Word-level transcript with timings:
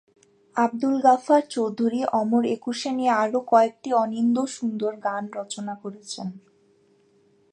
আবদুল 0.55 0.95
গাফ্ফার 1.03 1.43
চৌধুরী 1.49 2.01
অমর 2.19 2.43
একুশে 2.55 2.89
নিয়ে 2.97 3.13
আরও 3.23 3.39
কয়েকটি 3.47 3.89
অনিন্দ্যসুন্দর 3.95 4.93
গান 5.05 5.23
রচনা 5.37 5.73
করেছেন। 5.83 6.27